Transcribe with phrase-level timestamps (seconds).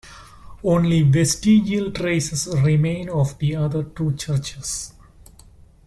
[0.63, 4.93] Only vestigial traces remain of the other two churches.